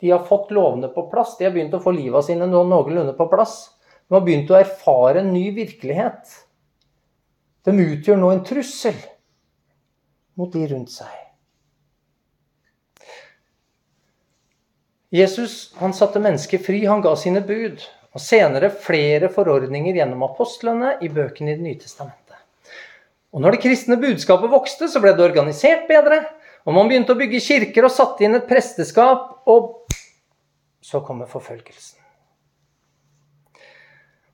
[0.00, 1.36] De har fått lovene på plass.
[1.38, 3.58] De har begynt å få livet sine noenlunde på plass.
[4.08, 6.34] De har begynt å erfare en ny virkelighet.
[7.66, 8.98] De utgjør nå en trussel
[10.36, 11.14] mot de rundt seg.
[15.16, 17.80] Jesus han satte mennesket fri, han ga sine bud.
[18.16, 22.38] Og senere flere forordninger gjennom apostlene i bøkene i Det nye testamentet.
[23.36, 26.22] Og når det kristne budskapet vokste, så ble det organisert bedre.
[26.64, 29.42] Og man begynte å bygge kirker og satte inn et presteskap.
[29.44, 29.75] Og
[30.86, 31.98] så kommer forfølgelsen.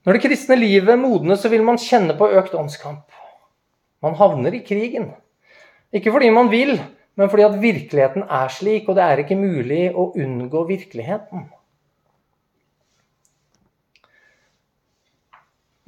[0.03, 3.07] Når det kristne livet modnes, så vil man kjenne på økt åndskamp.
[4.03, 5.13] Man havner i krigen.
[5.95, 6.75] Ikke fordi man vil,
[7.15, 11.47] men fordi at virkeligheten er slik, og det er ikke mulig å unngå virkeligheten.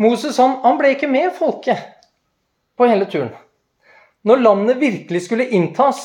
[0.01, 1.83] Moses han, han ble ikke med folket
[2.75, 3.33] på hele turen.
[4.25, 6.01] Når landet virkelig skulle inntas,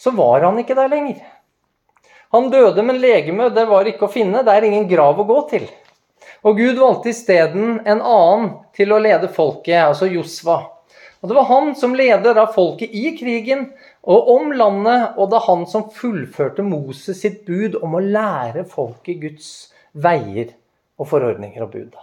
[0.00, 1.33] så var han ikke der lenger.
[2.34, 4.42] Han døde, men legemet det var ikke å finne.
[4.42, 5.68] Det er ingen grav å gå til.
[6.42, 10.56] Og Gud valgte isteden en annen til å lede folket, altså Josva.
[11.22, 13.68] Og Det var han som leder av folket i krigen
[14.02, 18.66] og om landet, og det er han som fullførte Moses sitt bud om å lære
[18.68, 19.48] folket Guds
[19.94, 20.52] veier
[20.98, 21.96] og forordninger og bud.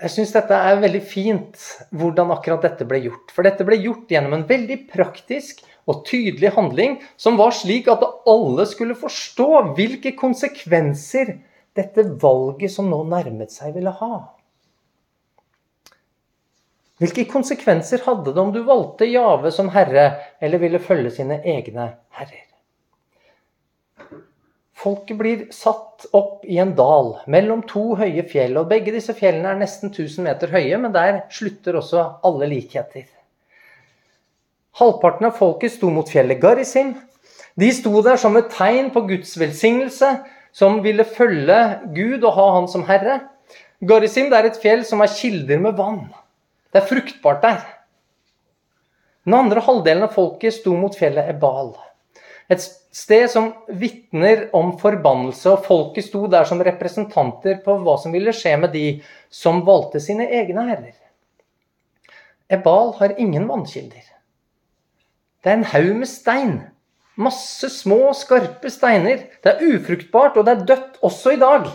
[0.00, 3.34] Jeg syns dette er veldig fint, hvordan akkurat dette ble gjort.
[3.34, 8.04] For dette ble gjort gjennom en veldig praktisk og tydelig handling som var slik at
[8.26, 11.36] alle skulle forstå hvilke konsekvenser
[11.76, 14.16] dette valget som nå nærmet seg, ville ha.
[16.96, 20.08] Hvilke konsekvenser hadde det om du valgte Jave som herre,
[20.40, 22.46] eller ville følge sine egne herrer?
[24.76, 28.56] Folket blir satt opp i en dal mellom to høye fjell.
[28.60, 33.08] og Begge disse fjellene er nesten 1000 meter høye, men der slutter også alle likheter.
[34.76, 36.92] Halvparten av folket sto mot fjellet Garisim.
[37.56, 40.10] De sto der som et tegn på Guds velsignelse,
[40.52, 41.56] som ville følge
[41.96, 43.22] Gud og ha Han som herre.
[43.80, 46.02] Garisim er et fjell som er kilder med vann.
[46.72, 47.62] Det er fruktbart der.
[49.24, 51.72] Den andre halvdelen av folket sto mot fjellet Ebal.
[52.52, 52.60] Et
[52.94, 58.34] sted som vitner om forbannelse, og folket sto der som representanter på hva som ville
[58.36, 58.84] skje med de
[59.32, 60.94] som valgte sine egne herrer.
[62.52, 64.04] Ebal har ingen vannkilder.
[65.46, 66.54] Det er en haug med stein.
[67.22, 69.20] Masse små, skarpe steiner.
[69.44, 71.68] Det er ufruktbart, og det er dødt også i dag.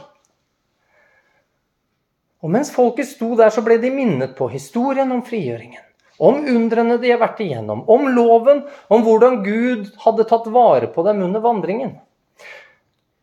[2.43, 5.79] Og mens folket sto der, så ble de minnet på historien om frigjøringen.
[6.19, 7.85] Om undrene de har vært igjennom.
[7.87, 8.59] Om loven.
[8.91, 11.95] Om hvordan Gud hadde tatt vare på dem under vandringen.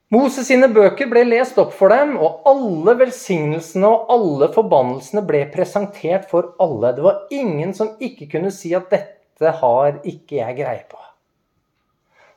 [0.08, 5.44] Moses sine bøker ble lest opp for dem, og alle velsignelsene og alle forbannelsene ble
[5.52, 6.94] presentert for alle.
[6.96, 8.88] Det var ingen som ikke kunne si at
[9.38, 10.98] dette har ikke jeg greie på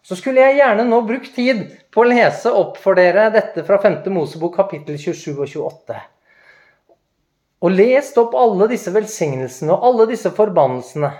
[0.01, 3.77] så skulle jeg gjerne nå brukt tid på å lese opp for dere dette fra
[3.81, 4.01] 5.
[4.13, 5.99] Mosebok kapittel 27 og 28.
[7.61, 11.11] Og lest opp alle disse velsignelsene og alle disse forbannelsene.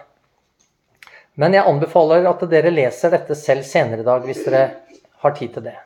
[1.37, 4.63] Men jeg anbefaler at dere leser dette selv senere i dag, hvis dere
[5.21, 5.77] har tid til det.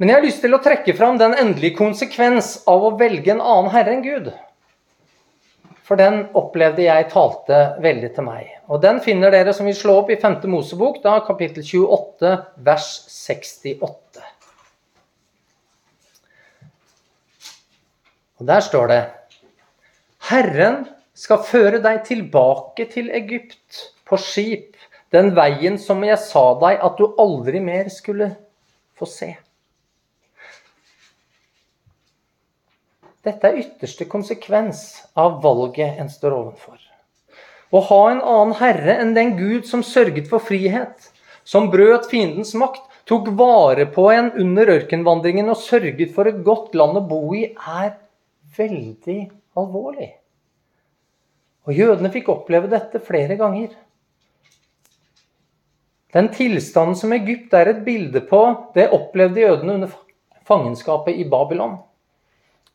[0.00, 3.44] Men jeg har lyst til å trekke fram den endelige konsekvens av å velge en
[3.44, 4.32] annen herre enn Gud.
[5.82, 8.50] For den opplevde jeg talte veldig til meg.
[8.70, 10.38] Og den finner dere som vil slå opp i 5.
[10.52, 14.22] Mosebok, da, kapittel 28, vers 68.
[18.42, 19.02] Og der står det
[20.30, 20.84] Herren
[21.18, 24.78] skal føre deg tilbake til Egypt på skip,
[25.12, 28.32] den veien som jeg sa deg at du aldri mer skulle
[28.98, 29.34] få se.
[33.22, 36.78] Dette er ytterste konsekvens av valget en står ovenfor.
[37.72, 41.06] Å ha en annen herre enn den Gud som sørget for frihet,
[41.46, 46.74] som brøt fiendens makt, tok vare på en under ørkenvandringen og sørget for et godt
[46.78, 47.94] land å bo i, er
[48.58, 49.20] veldig
[49.58, 50.10] alvorlig.
[51.66, 53.70] Og jødene fikk oppleve dette flere ganger.
[56.12, 58.42] Den tilstanden som Egypt er et bilde på,
[58.74, 59.94] det opplevde jødene under
[60.48, 61.78] fangenskapet i Babylon.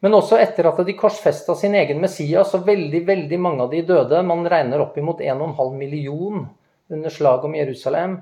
[0.06, 3.82] Men også etter at de korsfesta sin egen Messias, og veldig veldig mange av de
[3.86, 6.44] døde, man regner opp imot 1,5 million
[6.94, 8.20] under slaget om Jerusalem,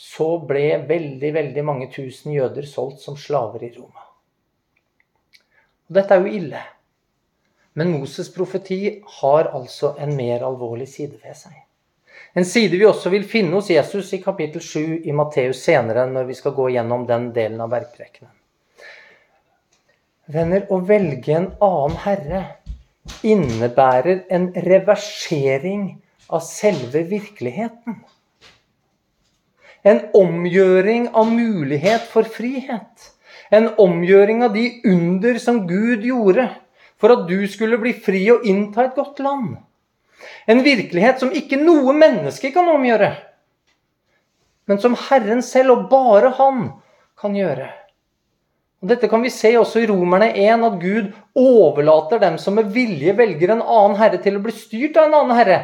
[0.00, 4.06] så ble veldig, veldig mange tusen jøder solgt som slaver i Roma.
[5.90, 6.62] Og dette er jo ille.
[7.74, 11.58] Men Moses' profeti har altså en mer alvorlig side ved seg.
[12.38, 16.30] En side vi også vil finne hos Jesus i kapittel 7 i Matteus senere, når
[16.30, 18.39] vi skal gå gjennom den delen av bergprekenen.
[20.30, 22.42] Venner, å velge en annen herre
[23.26, 25.84] innebærer en reversering
[26.30, 27.96] av selve virkeligheten.
[29.82, 33.10] En omgjøring av mulighet for frihet.
[33.50, 36.46] En omgjøring av de under som Gud gjorde
[37.00, 39.56] for at du skulle bli fri og innta et godt land.
[40.46, 43.14] En virkelighet som ikke noe menneske kan omgjøre,
[44.68, 46.66] men som Herren selv, og bare Han,
[47.18, 47.70] kan gjøre.
[48.80, 52.70] Og Dette kan vi se også i Romerne 1, at Gud overlater dem som med
[52.72, 55.58] vilje velger en annen herre, til å bli styrt av en annen herre.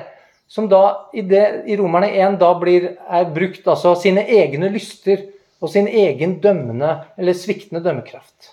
[0.47, 5.25] Som da i, det, i Romerne 1 da blir, er brukt altså sine egne lyster
[5.65, 8.53] og sin egen dømmende eller sviktende dømmekraft.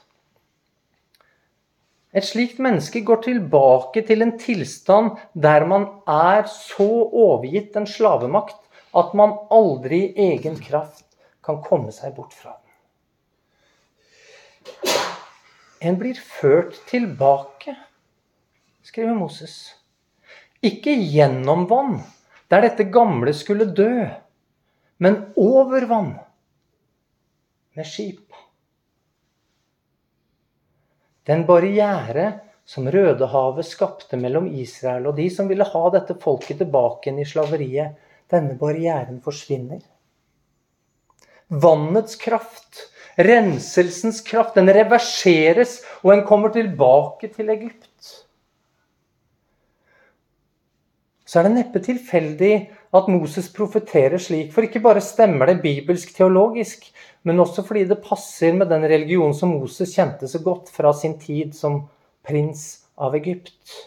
[2.13, 8.60] Et slikt menneske går tilbake til en tilstand der man er så overgitt en slavemakt
[8.93, 11.08] at man aldri i egen kraft
[11.43, 12.62] kan komme seg bort fra den.
[15.84, 17.76] En blir ført tilbake,
[18.84, 19.56] skriver Moses.
[20.63, 21.97] Ikke gjennom vann,
[22.47, 24.06] der dette gamle skulle dø,
[25.04, 26.13] men over vann
[27.76, 28.32] med skip.
[31.28, 32.32] Den barriere
[32.65, 37.28] som Rødehavet skapte mellom Israel og de som ville ha dette folket tilbake igjen i
[37.28, 37.99] slaveriet,
[38.32, 39.82] denne barrieren forsvinner.
[41.47, 47.89] Vannets kraft, renselsens kraft, den reverseres, og en kommer tilbake til Egypt.
[51.26, 52.54] Så er det neppe tilfeldig
[52.93, 56.86] at Moses profeterer slik, for ikke bare stemmer det bibelsk teologisk,
[57.26, 61.15] men også fordi det passer med den religionen som Moses kjente så godt fra sin
[61.21, 61.82] tid som
[62.28, 63.80] prins av Egypt.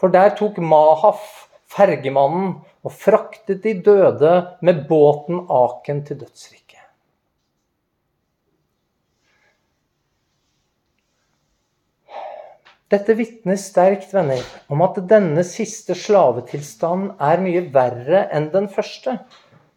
[0.00, 1.22] For der tok Mahaf,
[1.70, 4.32] fergemannen, og fraktet de døde
[4.66, 6.61] med båten Aken til dødsriket.
[12.92, 19.16] Dette vitner sterkt, venner, om at denne siste slavetilstanden er mye verre enn den første.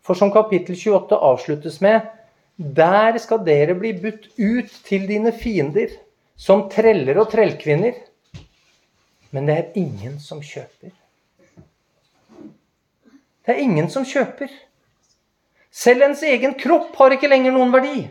[0.04, 2.10] For som kapittel 28 avsluttes med
[2.56, 5.92] der skal dere bli budt ut til dine fiender,
[6.36, 7.96] som treller og trellkvinner.
[9.32, 10.92] Men det er ingen som kjøper.
[13.46, 14.52] Det er ingen som kjøper.
[15.72, 18.06] Selv ens egen kropp har ikke lenger noen verdi.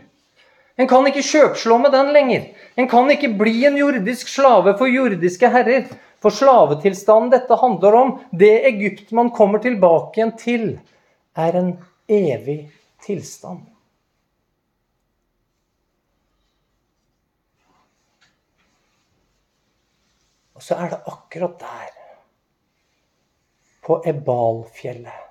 [0.75, 2.49] En kan ikke kjøpslå med den lenger.
[2.75, 5.87] En kan ikke bli en jordisk slave for jordiske herrer.
[6.23, 10.65] For slavetilstanden dette handler om, det Egypt man kommer tilbake igjen til,
[11.37, 11.71] er en
[12.11, 12.65] evig
[13.05, 13.63] tilstand.
[20.55, 21.91] Og så er det akkurat der,
[23.85, 25.27] på Ebalfjellet,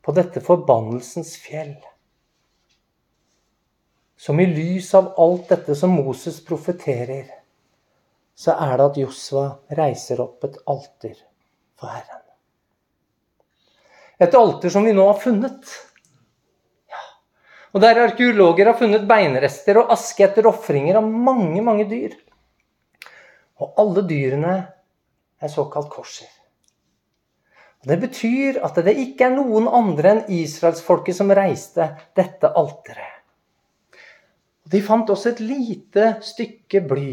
[0.00, 1.74] på dette forbannelsens fjell,
[4.16, 7.26] som i lys av alt dette som Moses profeterer,
[8.36, 9.46] så er det at Josva
[9.78, 11.16] reiser opp et alter
[11.76, 12.22] for Herren.
[14.18, 15.72] Et alter som vi nå har funnet.
[16.88, 17.02] Ja.
[17.72, 22.16] Og Der arkeologer har funnet beinrester og aske etter ofringer av mange, mange dyr.
[23.60, 24.56] Og alle dyrene
[25.40, 26.28] er såkalt korser.
[27.84, 33.15] Og det betyr at det ikke er noen andre enn israelsfolket som reiste dette alteret.
[34.66, 37.10] De fant også et lite stykke bly.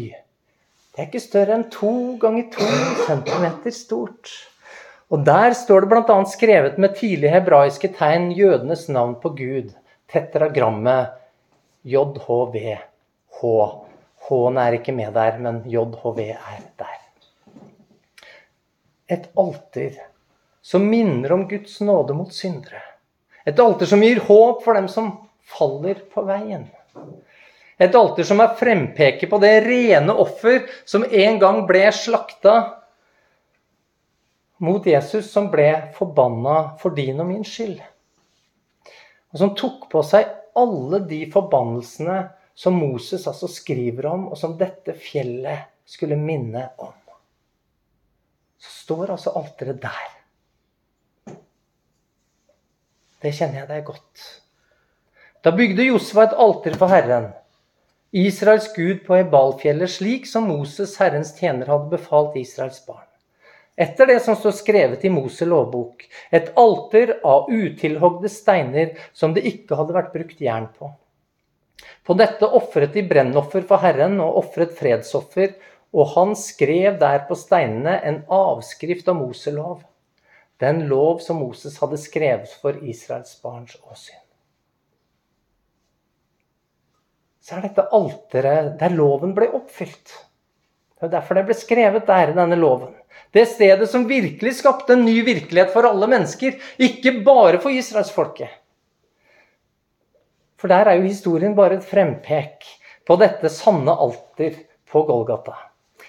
[0.94, 2.66] Det er ikke større enn to ganger to
[3.06, 4.30] centimeter stort.
[5.14, 6.16] Og der står det bl.a.
[6.26, 9.70] skrevet med tidlig hebraiske tegn jødenes navn på Gud.
[10.10, 11.14] Tetragrammet
[11.86, 12.80] JHVH.
[14.24, 17.00] H-en er ikke med der, men JHV er der.
[19.14, 19.98] Et alter
[20.64, 22.80] som minner om Guds nåde mot syndere.
[23.46, 25.12] Et alter som gir håp for dem som
[25.44, 26.70] faller på veien.
[27.84, 32.54] Et alter som er frempeket på det rene offer som en gang ble slakta
[34.64, 37.82] mot Jesus, som ble forbanna for din og min skyld.
[39.34, 42.20] Og som tok på seg alle de forbannelsene
[42.54, 46.94] som Moses altså skriver om, og som dette fjellet skulle minne om.
[48.62, 50.12] Så står altså alteret der.
[53.24, 54.24] Det kjenner jeg deg godt.
[55.44, 57.32] Da bygde Josva et alter for Herren,
[58.14, 63.08] Israels gud på Ebalfjellet, slik som Moses, Herrens tjener, hadde befalt Israels barn.
[63.74, 69.42] Etter det som står skrevet i Moses' lovbok, et alter av utilhogde steiner som det
[69.50, 70.92] ikke hadde vært brukt jern på.
[72.06, 75.56] På dette ofret de brennoffer for Herren og ofret fredsoffer,
[75.90, 79.80] og han skrev der på steinene en avskrift av Moselov,
[80.62, 84.23] den lov som Moses hadde skrevet for Israels barns åsyn.
[87.44, 90.12] Så er dette alteret der loven ble oppfylt.
[90.96, 92.94] Det er derfor det ble skrevet der, denne loven.
[93.36, 98.48] Det stedet som virkelig skapte en ny virkelighet for alle mennesker, ikke bare for israelsfolket.
[100.56, 102.64] For der er jo historien bare et frempek
[103.04, 104.56] på dette sanne alter
[104.88, 105.58] på Golgata.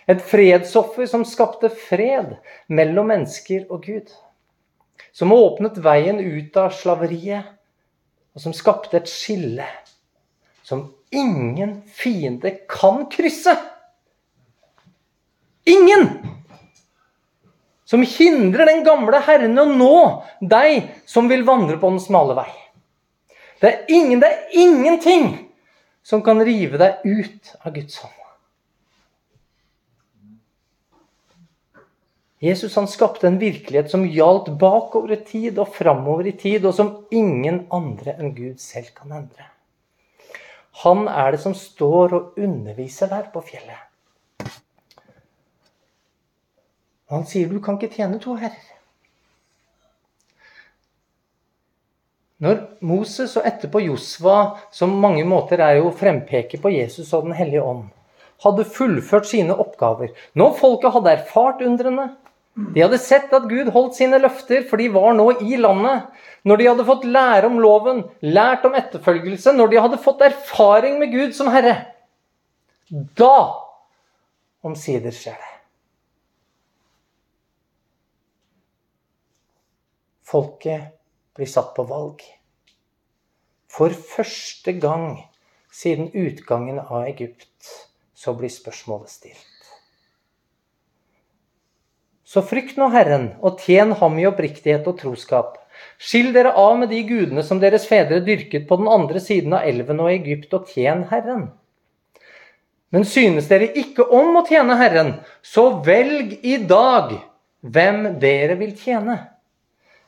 [0.07, 2.37] Et fredsoffer som skapte fred
[2.71, 4.13] mellom mennesker og Gud.
[5.11, 7.51] Som åpnet veien ut av slaveriet,
[8.31, 9.67] og som skapte et skille
[10.65, 13.55] som ingen fiende kan krysse.
[15.65, 16.09] Ingen!
[17.85, 19.97] Som hindrer den gamle Herren å nå
[20.41, 22.49] deg som vil vandre på den smale vei.
[23.61, 25.31] Det er, ingen, det er ingenting
[26.05, 28.21] som kan rive deg ut av Guds hånd.
[32.45, 36.75] Jesus han skapte en virkelighet som gjaldt bakover i tid og framover i tid, og
[36.77, 39.47] som ingen andre enn Gud selv kan endre.
[40.83, 43.81] Han er det som står og underviser der på fjellet.
[47.13, 48.71] Han sier du kan ikke tjene to herrer.
[52.43, 57.37] Når Moses og etterpå Josva, som mange måter er jo frempeker på Jesus og Den
[57.37, 57.85] hellige ånd,
[58.43, 62.09] hadde fullført sine oppgaver Når folket hadde erfart undrene,
[62.55, 66.05] de hadde sett at Gud holdt sine løfter, for de var nå i landet.
[66.47, 70.95] Når de hadde fått lære om loven, lært om etterfølgelse, når de hadde fått erfaring
[71.01, 71.75] med Gud som Herre,
[73.19, 73.35] da
[74.63, 75.51] omsider skjer det.
[80.25, 80.95] Folket
[81.35, 82.23] blir satt på valg.
[83.75, 85.25] For første gang
[85.75, 87.73] siden utgangen av Egypt
[88.15, 89.54] så blir spørsmålet stilt.
[92.25, 95.59] Så frykt nå Herren, og tjen ham i oppriktighet og troskap.
[96.01, 99.67] Skill dere av med de gudene som deres fedre dyrket på den andre siden av
[99.69, 101.51] elven og Egypt, og tjen Herren.
[102.89, 105.13] Men synes dere ikke om å tjene Herren,
[105.45, 107.13] så velg i dag
[107.61, 109.19] hvem dere vil tjene.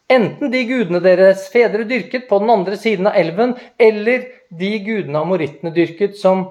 [0.10, 5.20] Enten de gudene deres fedre dyrket på den andre siden av elven, eller de gudene
[5.20, 6.48] amorittene dyrket, som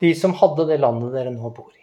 [0.00, 1.79] de som hadde det landet dere nå bor i.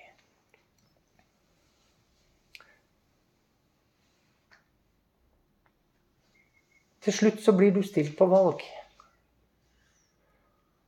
[7.07, 8.59] Til slutt så blir du stilt på valg.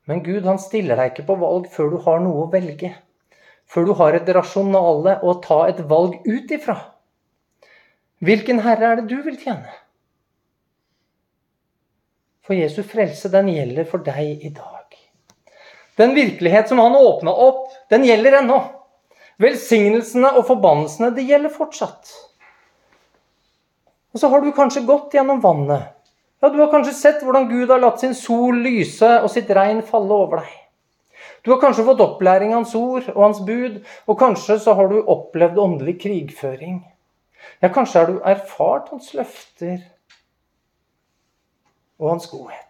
[0.04, 2.90] Men Gud han stiller deg ikke på valg før du har noe å velge.
[3.72, 6.76] Før du har et rasjonale å ta et valg ut ifra.
[8.20, 9.72] Hvilken herre er det du vil tjene?
[12.44, 14.98] For Jesu frelse, den gjelder for deg i dag.
[16.02, 18.58] Den virkelighet som han åpna opp, den gjelder ennå.
[19.40, 22.12] Velsignelsene og forbannelsene, det gjelder fortsatt.
[24.12, 25.96] Og så har du kanskje gått gjennom vannet.
[26.42, 29.82] Ja, Du har kanskje sett hvordan Gud har latt sin sol lyse og sitt regn
[29.84, 30.56] falle over deg.
[31.44, 34.90] Du har kanskje fått opplæring av Hans ord og Hans bud, og kanskje så har
[34.92, 36.82] du opplevd åndelig krigføring.
[37.64, 39.80] Ja, kanskje har du erfart Hans løfter
[42.00, 42.66] og hans godhet.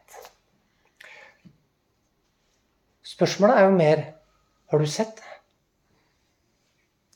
[3.06, 4.06] Spørsmålet er jo mer
[4.70, 5.26] har du sett det?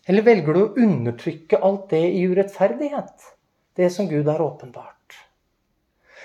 [0.10, 3.30] Eller velger du å undertrykke alt det i urettferdighet?
[3.78, 5.03] Det som Gud har åpenbart.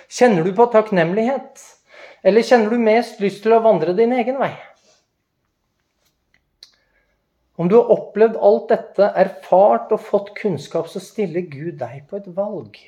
[0.08, 1.60] Kjenner du på takknemlighet?
[2.24, 4.54] Eller kjenner du mest lyst til å vandre din egen vei?
[7.58, 12.20] Om du har opplevd alt dette, erfart og fått kunnskap, så stiller Gud deg på
[12.20, 12.78] et valg.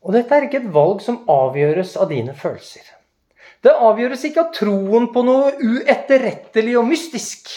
[0.00, 2.86] Og dette er ikke et valg som avgjøres av dine følelser.
[3.60, 7.50] Det avgjøres ikke av troen på noe uetterrettelig og mystisk.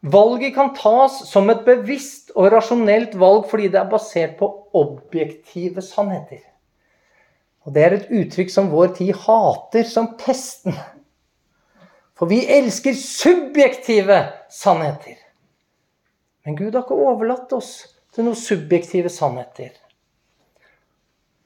[0.00, 5.84] Valget kan tas som et bevisst og rasjonelt valg fordi det er basert på objektive
[5.84, 6.40] sannheter.
[7.68, 10.72] Og Det er et uttrykk som vår tid hater som pesten.
[12.16, 15.18] For vi elsker subjektive sannheter.
[16.44, 17.74] Men Gud har ikke overlatt oss
[18.14, 19.70] til noen subjektive sannheter.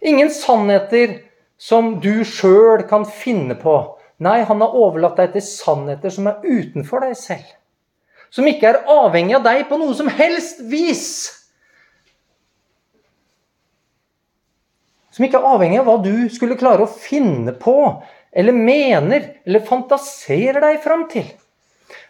[0.00, 1.18] Ingen sannheter
[1.58, 3.74] som du sjøl kan finne på.
[4.22, 7.46] Nei, han har overlatt deg til sannheter som er utenfor deg selv.
[8.34, 11.06] Som ikke er avhengig av deg på noe som helst vis.
[15.14, 17.76] Som ikke er avhengig av hva du skulle klare å finne på,
[18.34, 21.28] eller mener, eller fantaserer deg fram til.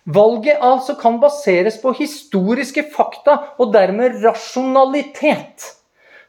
[0.04, 5.74] Valget altså kan baseres på historiske fakta og dermed rasjonalitet.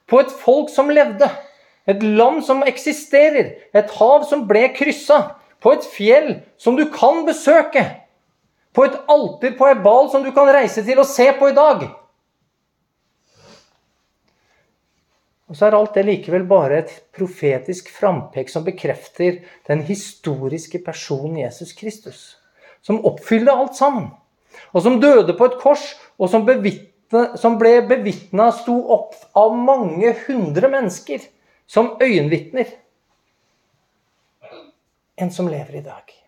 [0.07, 1.29] På et folk som levde
[1.87, 3.55] et land som eksisterer.
[3.71, 5.37] Et hav som ble kryssa.
[5.63, 7.83] På et fjell som du kan besøke.
[8.75, 11.55] På et alter på ei bal som du kan reise til og se på i
[11.55, 11.85] dag.
[15.45, 21.37] Og så er alt det likevel bare et profetisk frampek som bekrefter den historiske personen
[21.43, 22.23] Jesus Kristus.
[22.81, 24.09] Som oppfylte alt sammen.
[24.73, 25.83] Og som døde på et kors,
[26.17, 26.47] og som,
[27.37, 31.23] som ble bevitna sto opp av mange hundre mennesker
[31.67, 32.81] som øyenvitner
[35.15, 36.24] En som lever i dag.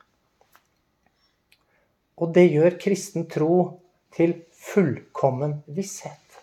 [2.17, 3.79] Og det gjør kristen tro
[4.15, 6.39] til fullkommen visshet.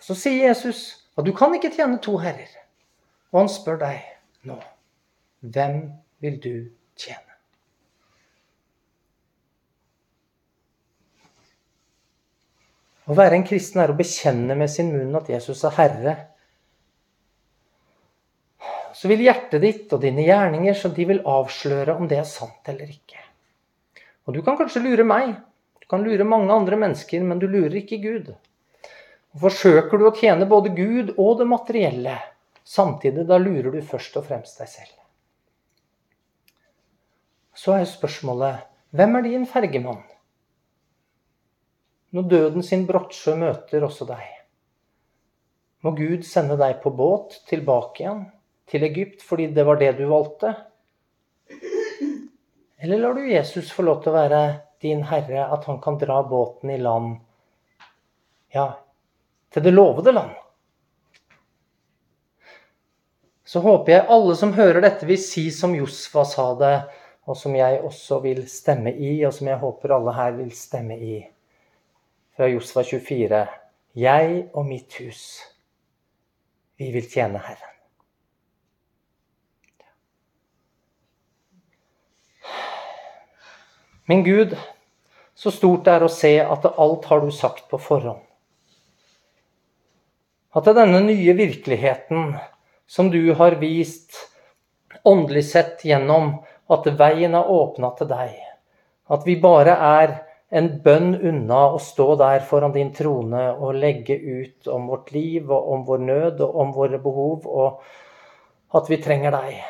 [0.00, 0.84] Så sier Jesus
[1.18, 2.50] at du kan ikke tjene to herrer.
[3.30, 4.04] Og han spør deg
[4.48, 4.58] nå
[5.40, 5.82] hvem
[6.20, 6.54] vil du
[7.00, 7.30] tjene?
[13.10, 16.12] Å være en kristen er å bekjenne med sin munn at Jesus er Herre.
[19.00, 22.68] Så vil hjertet ditt og dine gjerninger så de vil avsløre om det er sant
[22.68, 23.22] eller ikke.
[24.28, 25.32] Og Du kan kanskje lure meg,
[25.80, 28.28] du kan lure mange andre mennesker, men du lurer ikke Gud.
[29.32, 32.18] Og Forsøker du å tjene både Gud og det materielle
[32.64, 34.94] samtidig, da lurer du først og fremst deg selv.
[37.56, 40.04] Så er spørsmålet hvem er din fergemann?
[42.10, 44.26] når døden sin brottsjø møter også deg.
[45.84, 48.24] Må Gud sende deg på båt tilbake igjen
[48.70, 50.54] til Egypt fordi det var det du valgte?
[52.80, 54.42] Eller lar du Jesus få lov til å være
[54.80, 57.18] din herre, at han kan dra båten i land,
[58.54, 58.70] ja,
[59.52, 60.32] til det lovede land?
[63.44, 66.76] Så håper jeg alle som hører dette, vil si som Josfa sa det,
[67.26, 70.96] og som jeg også vil stemme i, og som jeg håper alle her vil stemme
[70.96, 71.18] i.
[72.38, 73.42] Fra Josfa 24.
[73.98, 75.24] Jeg og mitt hus,
[76.78, 77.79] vi vil tjene Herren.
[84.10, 84.56] Min Gud,
[85.38, 88.24] så stort det er å se at alt har du sagt på forhånd.
[90.50, 92.32] At denne nye virkeligheten
[92.90, 94.18] som du har vist
[95.06, 96.32] åndelig sett gjennom
[96.74, 98.34] at veien er åpna til deg,
[99.14, 100.18] at vi bare er
[100.58, 105.46] en bønn unna å stå der foran din trone og legge ut om vårt liv
[105.54, 109.60] og om vår nød og om våre behov, og at vi trenger deg.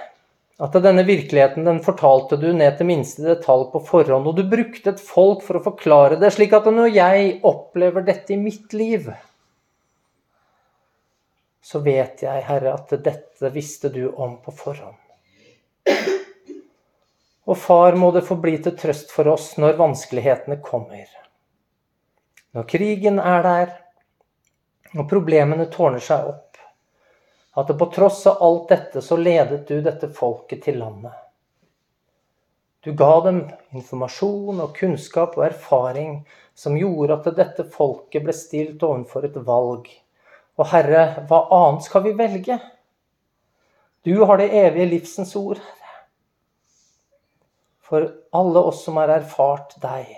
[0.60, 4.26] At denne virkeligheten den fortalte du ned til minste detalj på forhånd.
[4.28, 8.34] Og du brukte et folk for å forklare det, slik at når jeg opplever dette
[8.34, 9.08] i mitt liv,
[11.64, 14.98] så vet jeg, Herre, at dette visste du om på forhånd.
[17.48, 21.08] Og far, må det få bli til trøst for oss når vanskelighetene kommer.
[22.52, 23.72] Når krigen er der,
[24.92, 26.49] når problemene tårner seg opp
[27.52, 31.14] at på tross av alt dette så ledet du dette folket til landet.
[32.80, 33.42] Du ga dem
[33.76, 36.20] informasjon og kunnskap og erfaring
[36.56, 39.90] som gjorde at dette folket ble stilt overfor et valg.
[40.60, 42.56] Og Herre, hva annet skal vi velge?
[44.06, 45.60] Du har det evige livsens ord.
[47.84, 50.14] For alle oss som har erfart deg,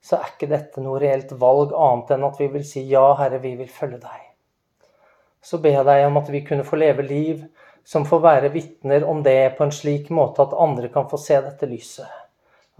[0.00, 3.42] så er ikke dette noe reelt valg annet enn at vi vil si ja, Herre,
[3.42, 4.25] vi vil følge deg
[5.46, 7.44] så ber jeg deg om at vi kunne få leve liv
[7.86, 11.38] som får være vitner om det på en slik måte at andre kan få se
[11.38, 12.08] dette lyset.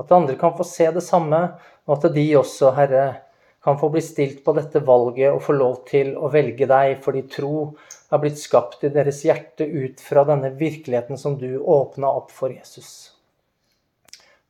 [0.03, 1.39] At andre kan få se det samme,
[1.87, 3.05] og at de også, Herre,
[3.63, 7.23] kan få bli stilt på dette valget og få lov til å velge deg fordi
[7.31, 7.53] tro
[8.15, 12.55] er blitt skapt i deres hjerte ut fra denne virkeligheten som du åpna opp for
[12.55, 13.13] Jesus.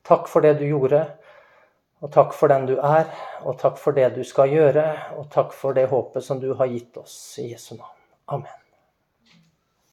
[0.09, 1.03] Takk for det du gjorde,
[2.05, 3.09] og takk for den du er,
[3.45, 4.87] og takk for det du skal gjøre,
[5.17, 7.96] og takk for det håpet som du har gitt oss i Jesu navn.
[8.29, 8.66] Amen.